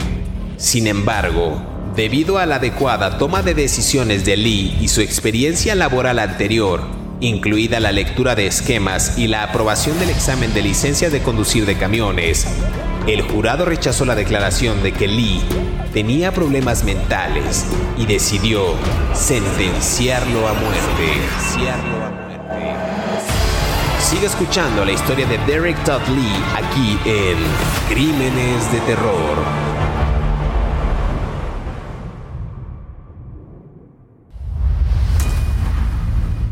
[0.56, 6.18] Sin embargo, Debido a la adecuada toma de decisiones de Lee y su experiencia laboral
[6.18, 6.82] anterior,
[7.24, 11.76] incluida la lectura de esquemas y la aprobación del examen de licencia de conducir de
[11.76, 12.46] camiones,
[13.06, 15.40] el jurado rechazó la declaración de que Lee
[15.92, 18.74] tenía problemas mentales y decidió
[19.14, 21.12] sentenciarlo a muerte.
[24.00, 27.38] Sigue escuchando la historia de Derek Todd Lee aquí en
[27.88, 29.73] Crímenes de Terror.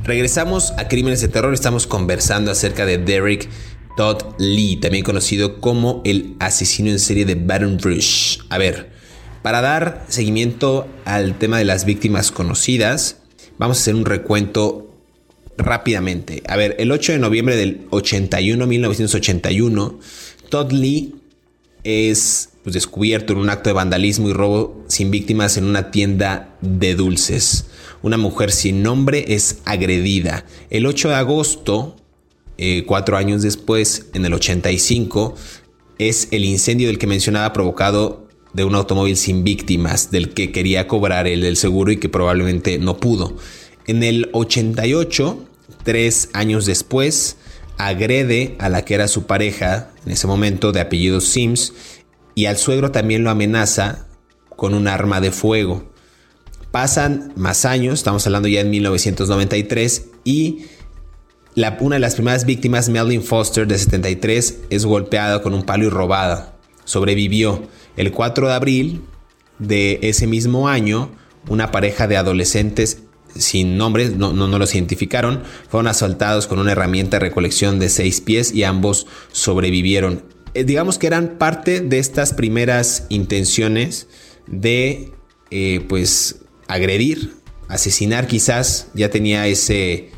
[0.04, 3.48] Regresamos a Crímenes de Terror, estamos conversando acerca de Derek
[3.96, 8.38] Todd Lee, también conocido como el asesino en serie de Baton Rouge.
[8.48, 8.90] A ver,
[9.42, 13.18] para dar seguimiento al tema de las víctimas conocidas,
[13.58, 14.90] vamos a hacer un recuento
[15.56, 16.42] rápidamente.
[16.48, 20.00] A ver, el 8 de noviembre del 81, 1981,
[20.48, 21.14] Todd Lee
[21.84, 26.56] es pues, descubierto en un acto de vandalismo y robo sin víctimas en una tienda
[26.60, 27.66] de dulces
[28.02, 30.44] una mujer sin nombre es agredida.
[30.70, 31.96] El 8 de agosto,
[32.58, 35.34] eh, cuatro años después, en el 85,
[35.98, 40.88] es el incendio del que mencionaba provocado de un automóvil sin víctimas, del que quería
[40.88, 43.36] cobrar el, el seguro y que probablemente no pudo.
[43.86, 45.38] En el 88,
[45.84, 47.36] tres años después,
[47.78, 51.72] agrede a la que era su pareja, en ese momento de apellido Sims,
[52.34, 54.06] y al suegro también lo amenaza
[54.56, 55.91] con un arma de fuego.
[56.72, 60.64] Pasan más años, estamos hablando ya en 1993, y
[61.80, 65.90] una de las primeras víctimas, Melvin Foster, de 73, es golpeada con un palo y
[65.90, 66.56] robada.
[66.84, 67.62] Sobrevivió.
[67.96, 69.02] El 4 de abril
[69.58, 71.10] de ese mismo año,
[71.46, 73.02] una pareja de adolescentes
[73.36, 78.22] sin nombres, no, no, los identificaron, fueron asaltados con una herramienta de recolección de seis
[78.22, 80.22] pies y ambos sobrevivieron.
[80.54, 84.08] Eh, digamos que eran parte de estas primeras intenciones
[84.46, 85.12] de
[85.50, 86.41] eh, pues
[86.72, 87.34] agredir,
[87.68, 90.10] asesinar quizás, ya tenía ese,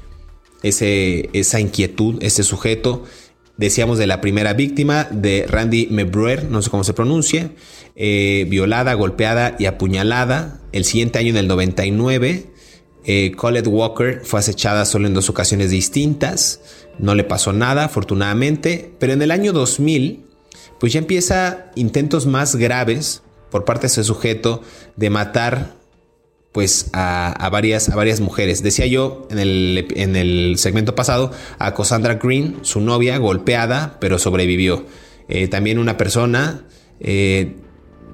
[0.62, 3.05] ese, esa inquietud, ese sujeto.
[3.57, 7.53] Decíamos de la primera víctima, de Randy Mebruer, no sé cómo se pronuncia,
[7.95, 10.61] eh, violada, golpeada y apuñalada.
[10.73, 12.47] El siguiente año, en el 99,
[13.05, 16.61] eh, Colette Walker fue acechada solo en dos ocasiones distintas.
[16.99, 18.93] No le pasó nada, afortunadamente.
[18.99, 20.25] Pero en el año 2000,
[20.81, 24.62] pues ya empieza intentos más graves por parte de ese sujeto
[24.97, 25.84] de matar
[26.55, 28.62] pues a, varias, a varias mujeres.
[28.62, 34.21] Decía yo en el, en el, segmento pasado a Cassandra Green, su novia, golpeada, pero
[34.21, 34.87] sobrevivió.
[35.29, 36.64] Eh, también una persona
[37.01, 37.57] eh,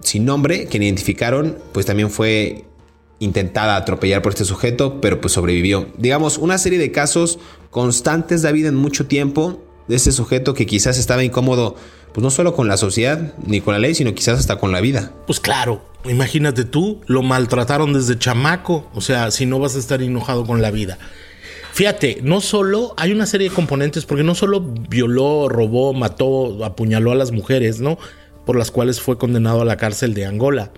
[0.00, 2.64] sin nombre que identificaron, pues también fue
[3.18, 5.88] intentada atropellar por este sujeto, pero pues sobrevivió.
[5.98, 10.96] Digamos, una serie de casos constantes, David, en mucho tiempo, de este sujeto que quizás
[10.96, 11.76] estaba incómodo
[12.14, 14.80] pues no solo con la sociedad ni con la ley, sino quizás hasta con la
[14.80, 15.12] vida.
[15.26, 20.02] Pues claro, imagínate tú, lo maltrataron desde chamaco, o sea, si no vas a estar
[20.02, 20.98] enojado con la vida.
[21.72, 27.12] Fíjate, no solo hay una serie de componentes, porque no solo violó, robó, mató, apuñaló
[27.12, 27.98] a las mujeres, ¿no?
[28.44, 30.72] Por las cuales fue condenado a la cárcel de Angola.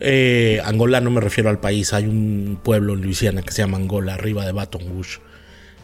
[0.00, 3.78] Eh, Angola no me refiero al país, hay un pueblo en Luisiana que se llama
[3.78, 5.20] Angola, arriba de Baton Rouge,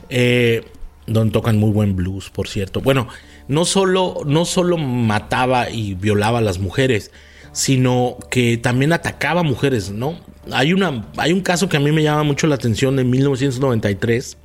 [0.08, 0.64] eh,
[1.06, 2.80] donde tocan muy buen blues, por cierto.
[2.80, 3.08] Bueno,
[3.48, 7.12] no solo, no solo mataba y violaba a las mujeres,
[7.54, 10.18] sino que también atacaba mujeres, ¿no?
[10.52, 14.36] Hay, una, hay un caso que a mí me llama mucho la atención de 1993,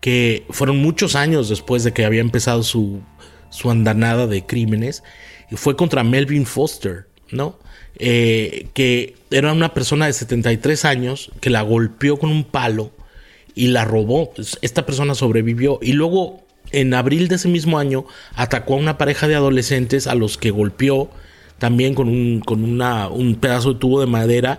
[0.00, 3.02] que fueron muchos años después de que había empezado su,
[3.50, 5.04] su andanada de crímenes,
[5.50, 7.58] y fue contra Melvin Foster, ¿no?
[7.98, 12.90] Eh, que era una persona de 73 años que la golpeó con un palo
[13.54, 14.32] y la robó.
[14.62, 19.28] Esta persona sobrevivió y luego en abril de ese mismo año atacó a una pareja
[19.28, 21.10] de adolescentes a los que golpeó
[21.58, 24.58] también con un, con una, un pedazo de tubo de madera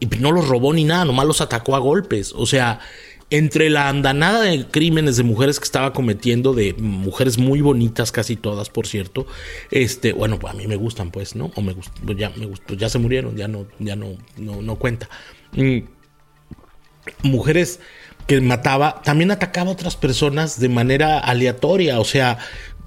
[0.00, 2.32] y no los robó ni nada, nomás los atacó a golpes.
[2.36, 2.80] O sea,
[3.30, 8.36] entre la andanada de crímenes de mujeres que estaba cometiendo, de mujeres muy bonitas, casi
[8.36, 9.26] todas, por cierto,
[9.70, 11.50] este, bueno, pues a mí me gustan, pues, ¿no?
[11.54, 14.60] O me gustan, pues ya, me gustó, ya se murieron, ya no, ya no, no,
[14.60, 15.08] no cuenta.
[15.52, 15.78] Mm.
[17.22, 17.80] Mujeres
[18.26, 22.38] que mataba, también atacaba a otras personas de manera aleatoria, o sea,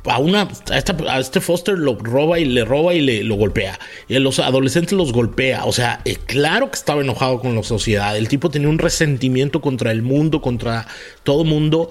[0.05, 4.15] a una a, este Foster lo roba y le roba y le lo golpea y
[4.15, 8.17] a los adolescentes los golpea o sea eh, claro que estaba enojado con la sociedad
[8.17, 10.87] el tipo tenía un resentimiento contra el mundo contra
[11.23, 11.89] todo mundo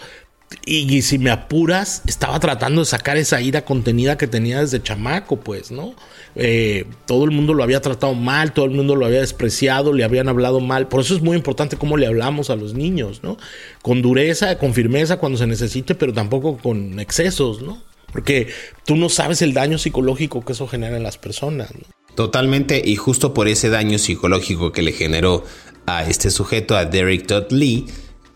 [0.66, 5.40] y, si me apuras, estaba tratando de sacar esa ira contenida que tenía desde chamaco,
[5.40, 5.94] pues, ¿no?
[6.36, 10.04] Eh, todo el mundo lo había tratado mal, todo el mundo lo había despreciado, le
[10.04, 10.88] habían hablado mal.
[10.88, 13.36] Por eso es muy importante cómo le hablamos a los niños, ¿no?
[13.82, 17.82] Con dureza, con firmeza cuando se necesite, pero tampoco con excesos, ¿no?
[18.14, 18.46] Porque
[18.86, 21.70] tú no sabes el daño psicológico que eso genera en las personas.
[22.14, 25.44] Totalmente, y justo por ese daño psicológico que le generó
[25.84, 27.86] a este sujeto, a Derek Todd Lee,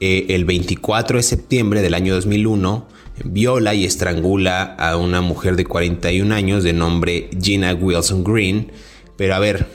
[0.01, 2.89] eh, el 24 de septiembre del año 2001
[3.25, 8.73] viola y estrangula a una mujer de 41 años de nombre Gina Wilson Green.
[9.17, 9.67] Pero a ver,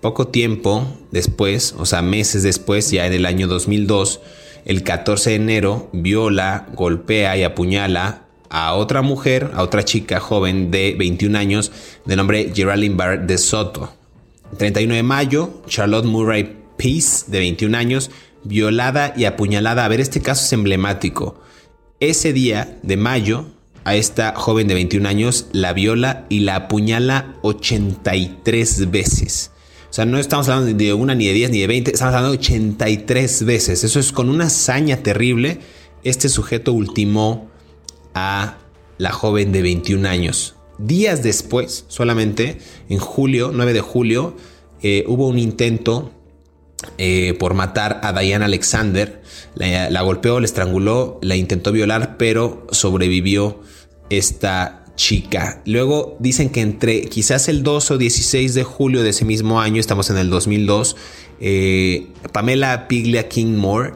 [0.00, 4.20] poco tiempo después, o sea, meses después, ya en el año 2002,
[4.64, 10.70] el 14 de enero, viola, golpea y apuñala a otra mujer, a otra chica joven
[10.70, 11.72] de 21 años
[12.04, 13.94] de nombre Geraldine Barrett de Soto.
[14.58, 18.10] 31 de mayo, Charlotte Murray Peace, de 21 años,
[18.42, 19.84] violada y apuñalada.
[19.84, 21.40] A ver, este caso es emblemático.
[22.00, 23.46] Ese día de mayo,
[23.84, 29.52] a esta joven de 21 años la viola y la apuñala 83 veces.
[29.90, 32.36] O sea, no estamos hablando de una, ni de 10, ni de 20, estamos hablando
[32.36, 33.84] de 83 veces.
[33.84, 35.60] Eso es con una hazaña terrible.
[36.04, 37.49] Este sujeto ultimó
[38.14, 38.58] a
[38.98, 40.56] la joven de 21 años.
[40.78, 44.36] Días después, solamente en julio, 9 de julio,
[44.82, 46.10] eh, hubo un intento
[46.96, 49.22] eh, por matar a Diane Alexander.
[49.54, 53.60] La, golpeó, la estranguló, la intentó violar, pero sobrevivió
[54.08, 55.62] esta chica.
[55.66, 59.80] Luego dicen que entre quizás el 2 o 16 de julio de ese mismo año,
[59.80, 60.96] estamos en el 2002,
[61.40, 63.94] eh, Pamela Piglia King Moore,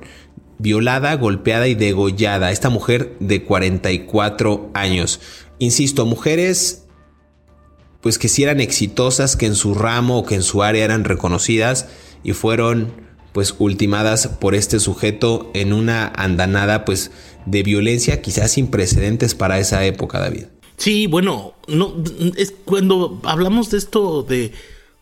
[0.59, 2.51] violada, golpeada y degollada.
[2.51, 5.21] Esta mujer de 44 años.
[5.59, 6.85] Insisto, mujeres
[8.05, 11.05] pues que si eran exitosas, que en su ramo o que en su área eran
[11.05, 11.89] reconocidas
[12.23, 12.93] y fueron
[13.33, 17.13] pues ultimadas por este sujeto en una andanada pues
[17.47, 20.45] de violencia quizás sin precedentes para esa época, David.
[20.77, 21.95] Sí, bueno, no
[22.37, 24.53] es cuando hablamos de esto de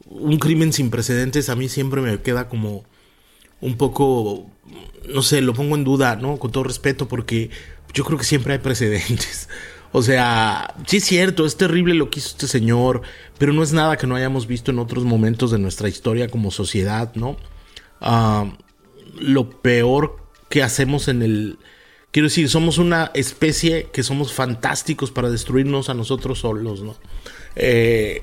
[0.09, 2.85] un crimen sin precedentes a mí siempre me queda como
[3.61, 4.47] un poco
[5.09, 6.39] no sé, lo pongo en duda, ¿no?
[6.39, 7.51] Con todo respeto porque
[7.93, 9.49] yo creo que siempre hay precedentes.
[9.95, 13.03] O sea, sí es cierto, es terrible lo que hizo este señor,
[13.37, 16.51] pero no es nada que no hayamos visto en otros momentos de nuestra historia como
[16.51, 17.37] sociedad, ¿no?
[18.01, 18.57] Ah,
[19.21, 20.17] lo peor
[20.49, 21.59] que hacemos en el...
[22.11, 26.97] Quiero decir, somos una especie que somos fantásticos para destruirnos a nosotros solos, ¿no?
[27.55, 28.23] Eh,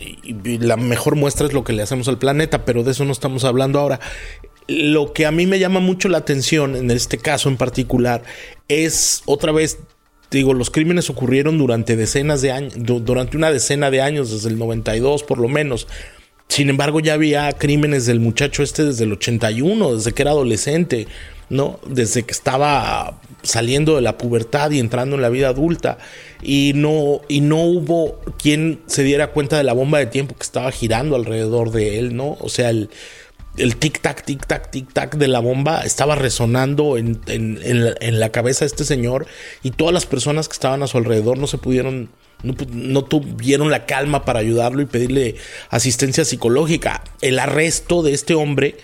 [0.00, 3.12] y la mejor muestra es lo que le hacemos al planeta, pero de eso no
[3.12, 4.00] estamos hablando ahora.
[4.68, 8.22] Lo que a mí me llama mucho la atención en este caso en particular
[8.68, 9.78] es otra vez
[10.30, 14.58] digo, los crímenes ocurrieron durante decenas de años, durante una decena de años, desde el
[14.58, 15.86] 92 por lo menos.
[16.48, 21.06] Sin embargo, ya había crímenes del muchacho este desde el 81, desde que era adolescente,
[21.48, 21.78] ¿no?
[21.86, 25.98] Desde que estaba saliendo de la pubertad y entrando en la vida adulta.
[26.42, 30.42] Y no, y no hubo quien se diera cuenta de la bomba de tiempo que
[30.42, 32.36] estaba girando alrededor de él, ¿no?
[32.40, 32.90] O sea, el,
[33.56, 37.20] el tic-tac, tic-tac, tic-tac de la bomba estaba resonando en,
[38.20, 39.26] la, cabeza de este señor
[39.62, 42.10] y todas las personas que estaban a su alrededor no se pudieron,
[42.42, 45.36] no, tuvieron la calma para ayudarlo y pedirle
[45.68, 47.02] asistencia psicológica.
[47.20, 48.76] El arresto de este hombre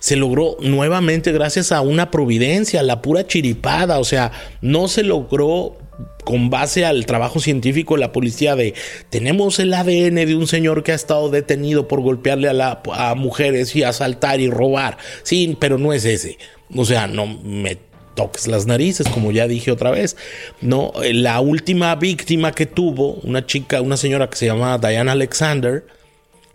[0.00, 5.78] se logró nuevamente gracias a una providencia, la pura chiripada, o sea, no se logró
[6.24, 8.74] con base al trabajo científico de la policía de
[9.10, 12.82] tenemos el ADN de un señor que ha estado detenido por golpearle a, la,
[13.16, 14.98] mujeres y asaltar y robar.
[15.22, 16.38] Sí, pero no es ese.
[16.74, 17.78] O sea, no me
[18.14, 20.16] toques las narices, como ya dije otra vez.
[20.60, 25.86] No, la última víctima que tuvo, una chica, una señora que se llama Diana Alexander,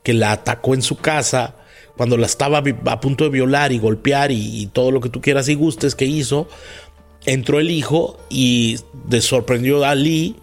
[0.04, 1.56] que la atacó en su casa
[2.00, 5.50] cuando la estaba a punto de violar y golpear y, todo lo que tú quieras
[5.50, 6.48] y gustes que hizo,
[7.26, 8.80] entró el hijo y
[9.22, 10.36] sorprendió a Lee.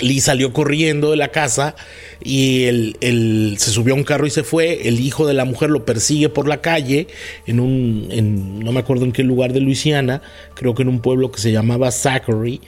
[0.00, 1.74] Lee salió corriendo de la casa
[2.22, 4.86] y él, se subió a un carro y se fue.
[4.88, 7.08] El hijo de la mujer lo persigue por la calle
[7.46, 10.22] en un, no me acuerdo en qué lugar de Luisiana,
[10.54, 12.60] creo que en un pueblo que se llamaba Zachary,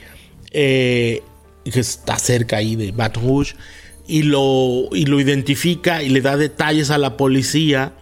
[0.51, 1.21] eh,
[1.63, 3.55] que está cerca ahí de Baton Rouge
[4.07, 7.93] y lo, y lo identifica y le da detalles a la policía.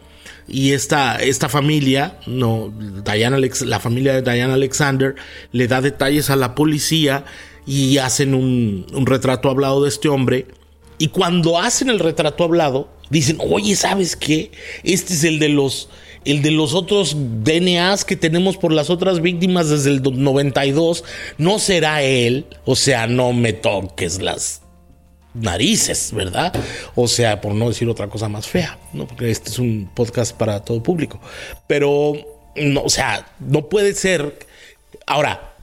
[0.48, 2.74] Y esta, esta familia, no,
[3.66, 5.16] la familia de Diana Alexander,
[5.52, 7.26] le da detalles a la policía
[7.66, 10.48] y hacen un, un retrato hablado de este hombre.
[10.98, 14.52] Y cuando hacen el retrato hablado, dicen, oye, ¿sabes qué?
[14.84, 15.90] Este es el de los,
[16.26, 21.04] el de los otros DNAs que tenemos por las otras víctimas desde el 92.
[21.38, 22.46] No será él.
[22.66, 24.63] O sea, no me toques las
[25.34, 26.54] narices, ¿verdad?
[26.96, 29.08] O sea, por no decir otra cosa más fea, ¿no?
[29.08, 31.20] Porque este es un podcast para todo público.
[31.68, 32.14] Pero,
[32.56, 34.38] no, o sea, no puede ser.
[35.06, 35.54] Ahora,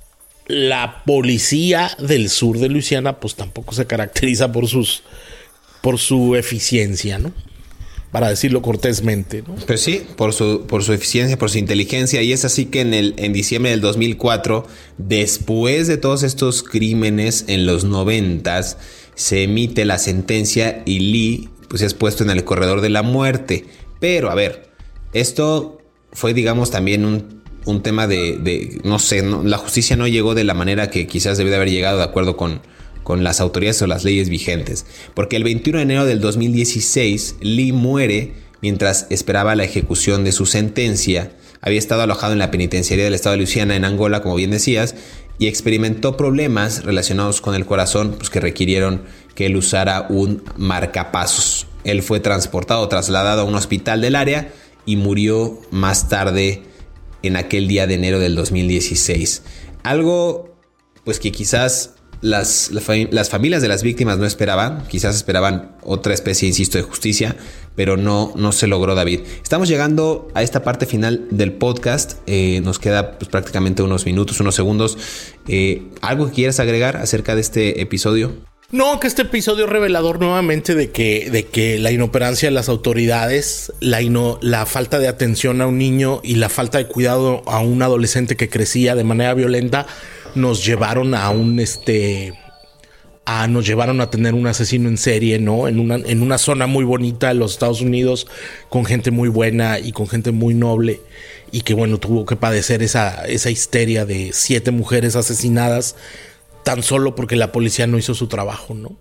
[0.47, 5.03] la policía del sur de Luisiana, pues tampoco se caracteriza por sus.
[5.81, 7.33] por su eficiencia, ¿no?
[8.11, 9.55] Para decirlo cortésmente, ¿no?
[9.55, 12.21] Pues sí, por su, por su eficiencia, por su inteligencia.
[12.23, 14.67] Y es así que en, el, en diciembre del 2004,
[14.99, 18.79] después de todos estos crímenes en los noventas,
[19.21, 23.67] se emite la sentencia y Lee pues es puesto en el corredor de la muerte.
[24.01, 24.71] Pero a ver,
[25.13, 25.79] esto
[26.11, 30.89] fue digamos también un, tema de, no sé, la justicia no llegó de la manera
[30.89, 32.63] que quizás debe de haber llegado de acuerdo con,
[33.03, 34.87] con las autoridades o las leyes vigentes.
[35.13, 40.47] Porque el 21 de enero del 2016 Lee muere mientras esperaba la ejecución de su
[40.47, 41.33] sentencia.
[41.61, 44.95] Había estado alojado en la penitenciaría del estado de Luisiana en Angola, como bien decías,
[45.41, 49.03] y experimentó problemas relacionados con el corazón pues, que requirieron
[49.35, 51.67] que él usara un marcapasos.
[51.83, 54.53] Él fue transportado, trasladado a un hospital del área
[54.85, 56.63] y murió más tarde
[57.23, 59.43] en aquel día de enero del 2016.
[59.83, 60.55] Algo
[61.05, 66.49] pues que quizás las, las, familias de las víctimas no esperaban, quizás esperaban otra especie,
[66.49, 67.35] insisto, de justicia,
[67.75, 69.21] pero no, no se logró David.
[69.43, 74.41] Estamos llegando a esta parte final del podcast, eh, nos queda pues, prácticamente unos minutos,
[74.41, 74.99] unos segundos.
[75.49, 78.33] Eh, ¿Algo que quieras agregar acerca de este episodio?
[78.73, 82.69] No, que este episodio es revelador nuevamente de que, de que la inoperancia de las
[82.69, 84.01] autoridades, la,
[84.43, 88.37] la falta de atención a un niño y la falta de cuidado a un adolescente
[88.37, 89.87] que crecía de manera violenta
[90.37, 92.33] nos llevaron a un este
[93.25, 95.69] a, nos llevaron a tener un asesino en serie, ¿no?
[95.69, 98.27] En una, en una zona muy bonita de los Estados Unidos,
[98.69, 101.01] con gente muy buena y con gente muy noble,
[101.53, 105.97] y que bueno, tuvo que padecer esa, esa histeria de siete mujeres asesinadas
[106.65, 108.97] tan solo porque la policía no hizo su trabajo, ¿no?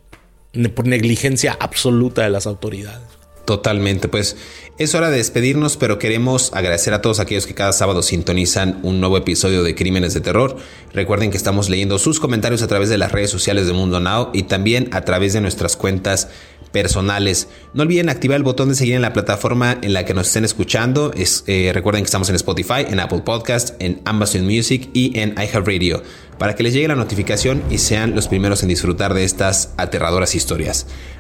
[0.72, 3.18] Por negligencia absoluta de las autoridades.
[3.50, 4.38] Totalmente, pues
[4.78, 9.00] es hora de despedirnos, pero queremos agradecer a todos aquellos que cada sábado sintonizan un
[9.00, 10.56] nuevo episodio de Crímenes de Terror.
[10.93, 14.30] Recuerden que estamos leyendo sus comentarios a través de las redes sociales de Mundo Now
[14.36, 16.28] y también a través de nuestras cuentas
[16.72, 17.47] personales.
[17.74, 20.45] No olviden activar el botón de seguir en la plataforma en la que nos estén
[20.45, 21.12] escuchando.
[21.16, 25.34] Es, eh, recuerden que estamos en Spotify, en Apple Podcast, en Amazon Music y en
[25.39, 26.04] iHeartRadio
[26.39, 30.34] para que les llegue la notificación y sean los primeros en disfrutar de estas aterradoras
[30.34, 30.88] historias.